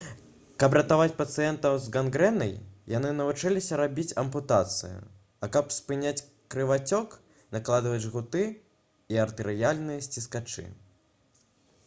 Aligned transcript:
каб 0.61 0.73
ратаваць 0.75 1.15
пацыентаў 1.17 1.75
з 1.81 1.89
гангрэнай 1.95 2.53
яны 2.93 3.09
навучыліся 3.17 3.77
рабіць 3.81 4.13
ампутацыі 4.23 4.95
а 5.47 5.49
каб 5.55 5.69
спыняць 5.75 6.25
крывацёк 6.55 7.13
накладваць 7.57 7.99
жгуты 8.07 8.43
і 9.17 9.21
артэрыяльныя 9.27 10.05
сціскачы 10.07 10.67